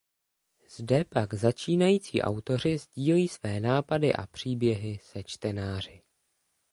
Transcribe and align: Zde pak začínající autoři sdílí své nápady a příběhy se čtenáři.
Zde 0.69 1.05
pak 1.05 1.33
začínající 1.33 2.21
autoři 2.21 2.77
sdílí 2.77 3.27
své 3.27 3.59
nápady 3.59 4.13
a 4.13 4.27
příběhy 4.27 4.99
se 5.03 5.23
čtenáři. 5.23 6.01